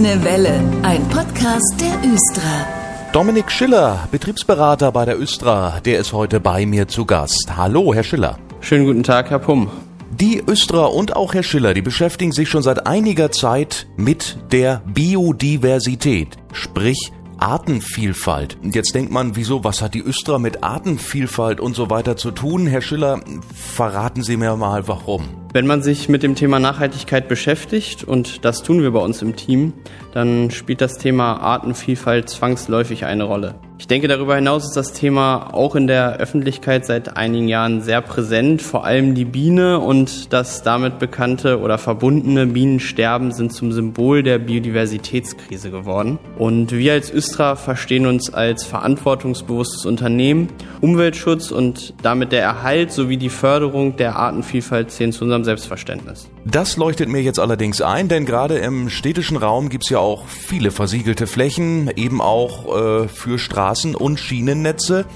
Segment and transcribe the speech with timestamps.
[0.00, 2.66] Grüne Welle, ein Podcast der Östra.
[3.12, 7.54] Dominik Schiller, Betriebsberater bei der Östra, der ist heute bei mir zu Gast.
[7.54, 8.38] Hallo, Herr Schiller.
[8.62, 9.70] Schönen guten Tag, Herr Pumm.
[10.10, 14.80] Die Östra und auch Herr Schiller, die beschäftigen sich schon seit einiger Zeit mit der
[14.86, 18.56] Biodiversität, sprich Artenvielfalt.
[18.62, 22.30] Und jetzt denkt man, wieso, was hat die Östra mit Artenvielfalt und so weiter zu
[22.30, 22.66] tun?
[22.66, 23.20] Herr Schiller,
[23.54, 25.39] verraten Sie mir mal warum.
[25.52, 29.34] Wenn man sich mit dem Thema Nachhaltigkeit beschäftigt, und das tun wir bei uns im
[29.34, 29.72] Team,
[30.12, 33.56] dann spielt das Thema Artenvielfalt zwangsläufig eine Rolle.
[33.80, 38.02] Ich denke, darüber hinaus ist das Thema auch in der Öffentlichkeit seit einigen Jahren sehr
[38.02, 38.60] präsent.
[38.60, 44.38] Vor allem die Biene und das damit bekannte oder verbundene Bienensterben sind zum Symbol der
[44.38, 46.18] Biodiversitätskrise geworden.
[46.36, 50.48] Und wir als Östra verstehen uns als verantwortungsbewusstes Unternehmen.
[50.82, 56.28] Umweltschutz und damit der Erhalt sowie die Förderung der Artenvielfalt zählen zu unserem Selbstverständnis.
[56.44, 60.26] Das leuchtet mir jetzt allerdings ein, denn gerade im städtischen Raum gibt es ja auch
[60.26, 65.06] viele versiegelte Flächen, eben auch äh, für Straßen Straßen- und Schienennetze.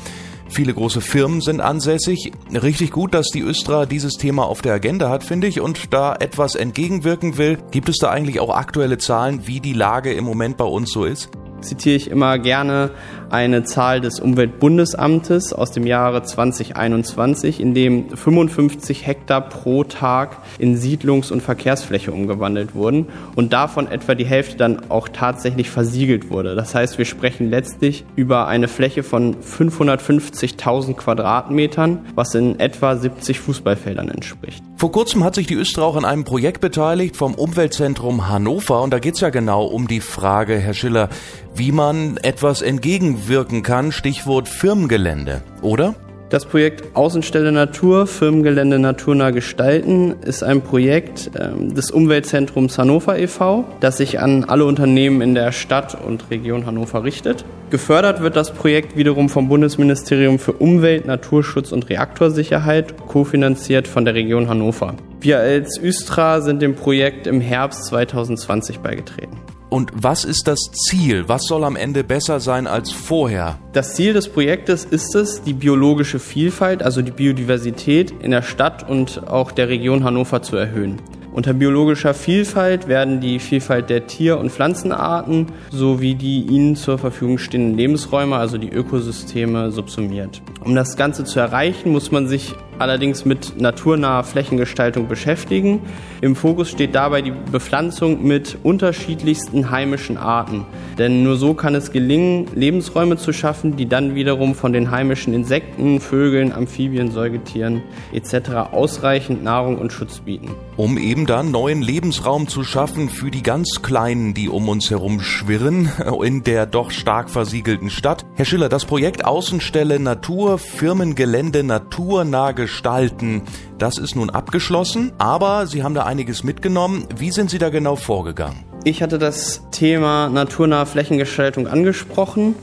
[0.48, 2.32] Viele große Firmen sind ansässig.
[2.52, 6.14] Richtig gut, dass die Östra dieses Thema auf der Agenda hat, finde ich, und da
[6.14, 7.58] etwas entgegenwirken will.
[7.70, 11.04] Gibt es da eigentlich auch aktuelle Zahlen, wie die Lage im Moment bei uns so
[11.04, 11.30] ist?
[11.64, 12.90] Zitiere ich immer gerne
[13.30, 20.76] eine Zahl des Umweltbundesamtes aus dem Jahre 2021, in dem 55 Hektar pro Tag in
[20.76, 26.54] Siedlungs- und Verkehrsfläche umgewandelt wurden und davon etwa die Hälfte dann auch tatsächlich versiegelt wurde.
[26.54, 33.40] Das heißt, wir sprechen letztlich über eine Fläche von 550.000 Quadratmetern, was in etwa 70
[33.40, 34.62] Fußballfeldern entspricht.
[34.84, 38.90] Vor kurzem hat sich die Östra auch an einem Projekt beteiligt vom Umweltzentrum Hannover und
[38.90, 41.08] da geht es ja genau um die Frage, Herr Schiller,
[41.54, 45.94] wie man etwas entgegenwirken kann, Stichwort Firmengelände, oder?
[46.30, 53.64] Das Projekt Außenstelle Natur, Firmengelände naturnah gestalten ist ein Projekt ähm, des Umweltzentrums Hannover e.V.,
[53.80, 57.44] das sich an alle Unternehmen in der Stadt und Region Hannover richtet.
[57.70, 64.14] Gefördert wird das Projekt wiederum vom Bundesministerium für Umwelt, Naturschutz und Reaktorsicherheit, kofinanziert von der
[64.14, 64.94] Region Hannover.
[65.20, 69.43] Wir als Östra sind dem Projekt im Herbst 2020 beigetreten.
[69.74, 71.24] Und was ist das Ziel?
[71.26, 73.58] Was soll am Ende besser sein als vorher?
[73.72, 78.88] Das Ziel des Projektes ist es, die biologische Vielfalt, also die Biodiversität in der Stadt
[78.88, 81.02] und auch der Region Hannover zu erhöhen.
[81.32, 87.38] Unter biologischer Vielfalt werden die Vielfalt der Tier- und Pflanzenarten sowie die ihnen zur Verfügung
[87.38, 90.40] stehenden Lebensräume, also die Ökosysteme, subsumiert.
[90.64, 95.80] Um das Ganze zu erreichen, muss man sich allerdings mit naturnaher Flächengestaltung beschäftigen.
[96.20, 100.64] Im Fokus steht dabei die Bepflanzung mit unterschiedlichsten heimischen Arten.
[100.98, 105.34] Denn nur so kann es gelingen, Lebensräume zu schaffen, die dann wiederum von den heimischen
[105.34, 108.72] Insekten, Vögeln, Amphibien, Säugetieren etc.
[108.72, 110.50] ausreichend Nahrung und Schutz bieten.
[110.76, 115.20] Um eben dann neuen Lebensraum zu schaffen für die ganz Kleinen, die um uns herum
[115.20, 115.90] schwirren,
[116.22, 118.24] in der doch stark versiegelten Stadt.
[118.34, 123.42] Herr Schiller, das Projekt Außenstelle Natur, Firmengelände naturnah gestalten.
[123.76, 127.04] Das ist nun abgeschlossen, aber Sie haben da einiges mitgenommen.
[127.14, 128.64] Wie sind Sie da genau vorgegangen?
[128.84, 132.54] Ich hatte das Thema naturnahe Flächengestaltung angesprochen.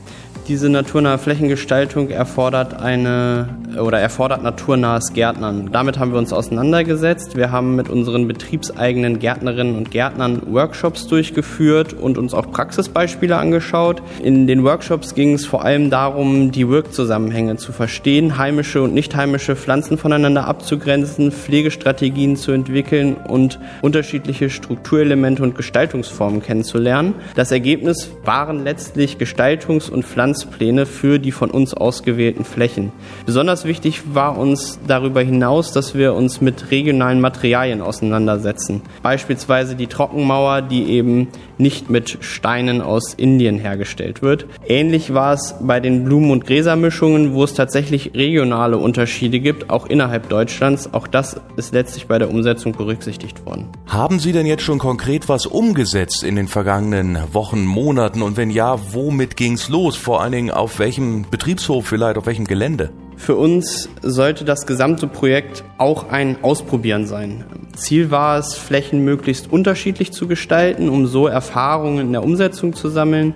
[0.48, 5.70] Diese naturnahe Flächengestaltung erfordert eine oder erfordert naturnahes Gärtnern.
[5.72, 7.36] Damit haben wir uns auseinandergesetzt.
[7.36, 14.02] Wir haben mit unseren betriebseigenen Gärtnerinnen und Gärtnern Workshops durchgeführt und uns auch Praxisbeispiele angeschaut.
[14.22, 19.14] In den Workshops ging es vor allem darum, die Wirkzusammenhänge zu verstehen, heimische und nicht
[19.14, 27.14] heimische Pflanzen voneinander abzugrenzen, Pflegestrategien zu entwickeln und unterschiedliche Strukturelemente und Gestaltungsformen kennenzulernen.
[27.36, 32.92] Das Ergebnis waren letztlich Gestaltungs- und Pflanzen Finanzpläne für die von uns ausgewählten Flächen.
[33.26, 38.82] Besonders wichtig war uns darüber hinaus, dass wir uns mit regionalen Materialien auseinandersetzen.
[39.02, 41.28] Beispielsweise die Trockenmauer, die eben
[41.58, 44.46] nicht mit Steinen aus Indien hergestellt wird.
[44.66, 49.86] Ähnlich war es bei den Blumen- und Gräsermischungen, wo es tatsächlich regionale Unterschiede gibt, auch
[49.86, 50.92] innerhalb Deutschlands.
[50.92, 53.68] Auch das ist letztlich bei der Umsetzung berücksichtigt worden.
[53.86, 58.22] Haben Sie denn jetzt schon konkret was umgesetzt in den vergangenen Wochen, Monaten?
[58.22, 59.96] Und wenn ja, womit ging's los?
[59.96, 62.90] Vor allen Dingen auf welchem Betriebshof vielleicht, auf welchem Gelände?
[63.22, 67.44] Für uns sollte das gesamte Projekt auch ein Ausprobieren sein.
[67.76, 72.88] Ziel war es, Flächen möglichst unterschiedlich zu gestalten, um so Erfahrungen in der Umsetzung zu
[72.88, 73.32] sammeln,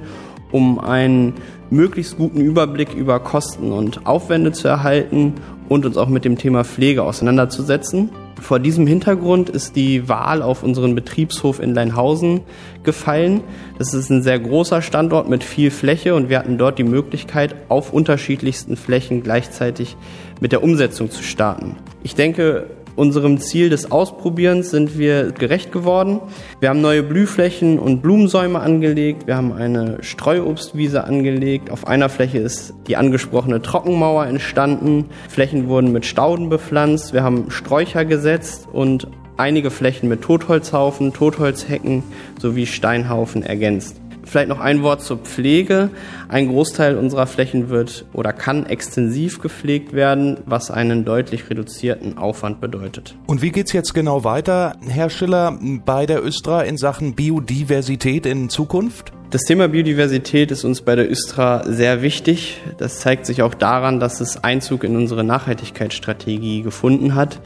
[0.50, 1.35] um einen
[1.71, 5.35] möglichst guten Überblick über Kosten und Aufwände zu erhalten
[5.69, 8.11] und uns auch mit dem Thema Pflege auseinanderzusetzen.
[8.41, 12.43] Vor diesem Hintergrund ist die Wahl auf unseren Betriebshof in Leinhausen
[12.83, 13.41] gefallen.
[13.79, 17.56] Das ist ein sehr großer Standort mit viel Fläche und wir hatten dort die Möglichkeit,
[17.69, 19.97] auf unterschiedlichsten Flächen gleichzeitig
[20.41, 21.77] mit der Umsetzung zu starten.
[22.03, 26.19] Ich denke, Unserem Ziel des Ausprobierens sind wir gerecht geworden.
[26.60, 29.26] Wir haben neue Blühflächen und Blumensäume angelegt.
[29.26, 31.70] Wir haben eine Streuobstwiese angelegt.
[31.70, 35.10] Auf einer Fläche ist die angesprochene Trockenmauer entstanden.
[35.28, 37.12] Flächen wurden mit Stauden bepflanzt.
[37.12, 42.02] Wir haben Sträucher gesetzt und einige Flächen mit Totholzhaufen, Totholzhecken
[42.40, 44.00] sowie Steinhaufen ergänzt.
[44.26, 45.90] Vielleicht noch ein Wort zur Pflege.
[46.28, 52.61] Ein Großteil unserer Flächen wird oder kann extensiv gepflegt werden, was einen deutlich reduzierten Aufwand
[52.61, 53.14] bedeutet.
[53.26, 58.49] Und wie geht's jetzt genau weiter, Herr Schiller, bei der Östra in Sachen Biodiversität in
[58.49, 59.12] Zukunft?
[59.31, 62.61] Das Thema Biodiversität ist uns bei der Östra sehr wichtig.
[62.78, 67.40] Das zeigt sich auch daran, dass es Einzug in unsere Nachhaltigkeitsstrategie gefunden hat.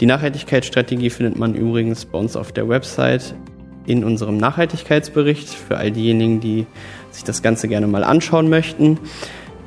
[0.00, 3.34] Die Nachhaltigkeitsstrategie findet man übrigens bei uns auf der Website
[3.86, 6.66] in unserem Nachhaltigkeitsbericht für all diejenigen, die
[7.10, 8.98] sich das Ganze gerne mal anschauen möchten.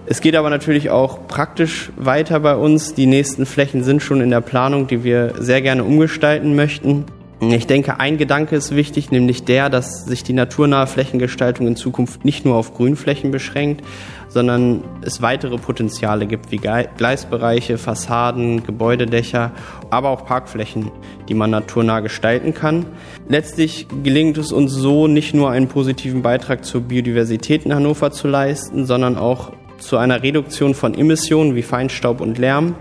[0.06, 2.96] Es geht aber natürlich auch praktisch weiter bei uns.
[2.96, 7.06] Die nächsten Flächen sind schon in der Planung, die wir sehr gerne umgestalten möchten.
[7.42, 12.26] Ich denke, ein Gedanke ist wichtig, nämlich der, dass sich die naturnahe Flächengestaltung in Zukunft
[12.26, 13.82] nicht nur auf Grünflächen beschränkt,
[14.30, 19.52] sondern es weitere Potenziale gibt, wie Gleisbereiche, Fassaden, Gebäudedächer,
[19.90, 20.92] aber auch Parkflächen,
[21.28, 22.86] die man naturnah gestalten kann.
[23.28, 28.28] Letztlich gelingt es uns so, nicht nur einen positiven Beitrag zur Biodiversität in Hannover zu
[28.28, 32.76] leisten, sondern auch zu einer Reduktion von Emissionen wie Feinstaub und Lärm,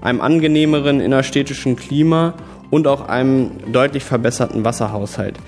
[0.00, 2.34] einem angenehmeren innerstädtischen Klima
[2.70, 5.38] und auch einem deutlich verbesserten Wasserhaushalt.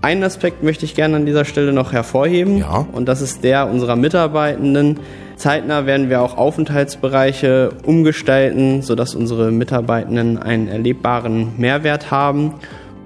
[0.00, 2.86] Einen Aspekt möchte ich gerne an dieser Stelle noch hervorheben ja.
[2.92, 5.00] und das ist der unserer Mitarbeitenden.
[5.36, 12.54] Zeitnah werden wir auch Aufenthaltsbereiche umgestalten, sodass unsere Mitarbeitenden einen erlebbaren Mehrwert haben.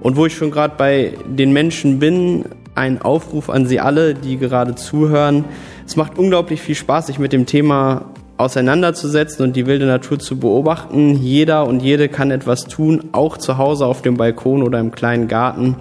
[0.01, 2.45] Und wo ich schon gerade bei den Menschen bin,
[2.75, 5.45] ein Aufruf an Sie alle, die gerade zuhören.
[5.85, 8.05] Es macht unglaublich viel Spaß, sich mit dem Thema
[8.37, 11.15] auseinanderzusetzen und die wilde Natur zu beobachten.
[11.15, 15.27] Jeder und jede kann etwas tun, auch zu Hause auf dem Balkon oder im kleinen
[15.27, 15.75] Garten.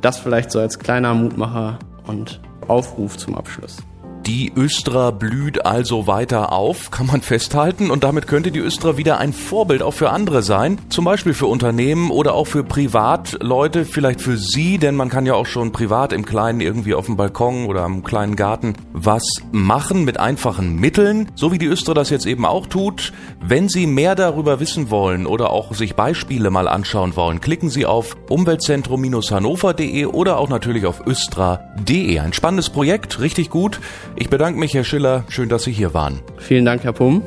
[0.00, 3.78] Das vielleicht so als kleiner Mutmacher und Aufruf zum Abschluss.
[4.28, 9.16] Die Östra blüht also weiter auf, kann man festhalten, und damit könnte die Östra wieder
[9.16, 14.20] ein Vorbild auch für andere sein, zum Beispiel für Unternehmen oder auch für Privatleute, vielleicht
[14.20, 17.64] für Sie, denn man kann ja auch schon privat im Kleinen irgendwie auf dem Balkon
[17.64, 22.26] oder am kleinen Garten was machen mit einfachen Mitteln, so wie die Östra das jetzt
[22.26, 23.14] eben auch tut.
[23.40, 27.86] Wenn Sie mehr darüber wissen wollen oder auch sich Beispiele mal anschauen wollen, klicken Sie
[27.86, 32.18] auf umweltzentrum-hannover.de oder auch natürlich auf östra.de.
[32.18, 33.80] Ein spannendes Projekt, richtig gut.
[34.20, 35.24] Ich bedanke mich, Herr Schiller.
[35.28, 36.18] Schön, dass Sie hier waren.
[36.38, 37.22] Vielen Dank, Herr Pum.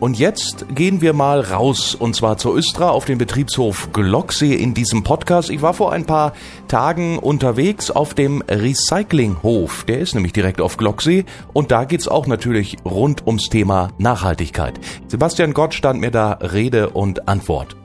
[0.00, 4.72] Und jetzt gehen wir mal raus und zwar zur Östra auf den Betriebshof Glocksee in
[4.72, 5.50] diesem Podcast.
[5.50, 6.32] Ich war vor ein paar
[6.68, 9.84] Tagen unterwegs auf dem Recyclinghof.
[9.84, 14.80] Der ist nämlich direkt auf Glocksee und da geht's auch natürlich rund ums Thema Nachhaltigkeit.
[15.08, 17.76] Sebastian Gott stand mir da Rede und Antwort.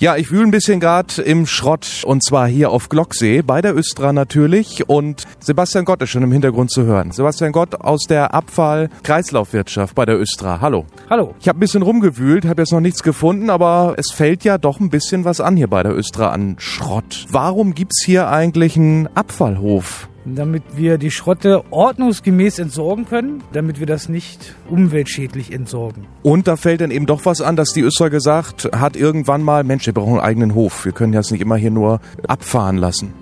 [0.00, 3.76] Ja, ich wühle ein bisschen gerade im Schrott und zwar hier auf Glocksee bei der
[3.76, 7.12] Östra natürlich und Sebastian Gott ist schon im Hintergrund zu hören.
[7.12, 10.62] Sebastian Gott aus der Abfall-Kreislaufwirtschaft bei der Östra.
[10.62, 10.86] Hallo.
[11.10, 11.34] Hallo.
[11.38, 14.80] Ich habe ein bisschen rumgewühlt, habe jetzt noch nichts gefunden, aber es fällt ja doch
[14.80, 17.26] ein bisschen was an hier bei der Östra an Schrott.
[17.28, 20.08] Warum gibt's hier eigentlich einen Abfallhof?
[20.24, 26.06] Damit wir die Schrotte ordnungsgemäß entsorgen können, damit wir das nicht umweltschädlich entsorgen.
[26.22, 29.64] Und da fällt dann eben doch was an, dass die Össer gesagt hat irgendwann mal,
[29.64, 30.84] Mensch, wir brauchen einen eigenen Hof.
[30.84, 33.12] Wir können das nicht immer hier nur abfahren lassen.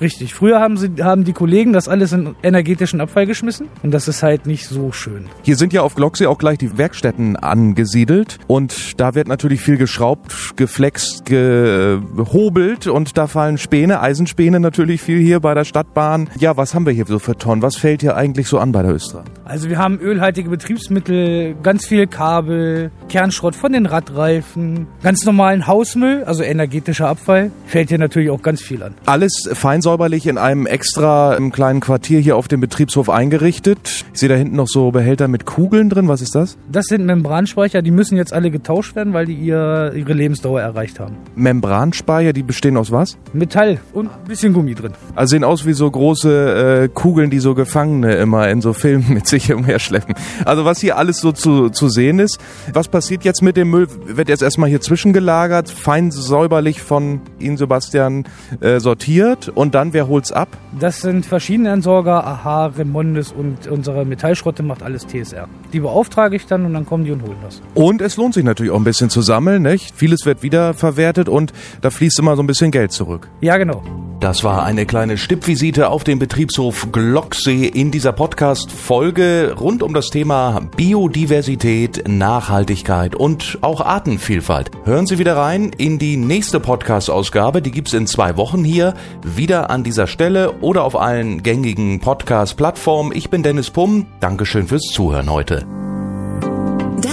[0.00, 0.34] Richtig.
[0.34, 4.22] Früher haben sie haben die Kollegen das alles in energetischen Abfall geschmissen und das ist
[4.22, 5.26] halt nicht so schön.
[5.42, 9.76] Hier sind ja auf Glocksee auch gleich die Werkstätten angesiedelt und da wird natürlich viel
[9.76, 16.28] geschraubt, geflext, gehobelt und da fallen Späne, Eisenspäne natürlich viel hier bei der Stadtbahn.
[16.38, 17.62] Ja, was haben wir hier so für Tonnen?
[17.62, 19.24] Was fällt hier eigentlich so an bei der Östra?
[19.44, 26.24] Also wir haben ölhaltige Betriebsmittel, ganz viel Kabel, Kernschrott von den Radreifen, ganz normalen Hausmüll,
[26.24, 28.94] also energetischer Abfall, fällt hier natürlich auch ganz viel an.
[29.06, 34.04] Alles fein säuberlich in einem extra im kleinen Quartier hier auf dem Betriebshof eingerichtet.
[34.12, 36.08] Ich sehe da hinten noch so Behälter mit Kugeln drin.
[36.08, 36.58] Was ist das?
[36.72, 40.98] Das sind Membranspeicher, die müssen jetzt alle getauscht werden, weil die ihr, ihre Lebensdauer erreicht
[40.98, 41.14] haben.
[41.36, 43.16] Membranspeicher, die bestehen aus was?
[43.32, 44.90] Metall und ein bisschen Gummi drin.
[45.14, 49.06] Also sehen aus wie so große äh, Kugeln, die so Gefangene immer in so Filmen
[49.14, 50.16] mit sich umherschleppen.
[50.44, 52.40] Also was hier alles so zu, zu sehen ist.
[52.72, 53.86] Was passiert jetzt mit dem Müll?
[54.06, 58.24] Wird jetzt erstmal hier zwischengelagert, fein säuberlich von Ihnen, Sebastian,
[58.60, 60.48] äh, sortiert und dann, wer holt's ab?
[60.80, 65.48] Das sind verschiedene Entsorger, Aha, Remondes und unsere Metallschrotte macht alles TSR.
[65.74, 67.60] Die beauftrage ich dann und dann kommen die und holen das.
[67.74, 69.94] Und es lohnt sich natürlich auch ein bisschen zu sammeln, nicht?
[69.94, 71.52] Vieles wird wiederverwertet und
[71.82, 73.28] da fließt immer so ein bisschen Geld zurück.
[73.42, 73.82] Ja, genau.
[74.20, 80.08] Das war eine kleine Stippvisite auf dem Betriebshof Glocksee in dieser Podcast-Folge rund um das
[80.08, 84.70] Thema Biodiversität, Nachhaltigkeit und auch Artenvielfalt.
[84.84, 87.60] Hören Sie wieder rein in die nächste Podcast-Ausgabe.
[87.60, 93.12] Die gibt's in zwei Wochen hier, wieder an dieser Stelle oder auf allen gängigen Podcast-Plattformen.
[93.14, 94.06] Ich bin Dennis Pumm.
[94.20, 95.85] Dankeschön fürs Zuhören heute.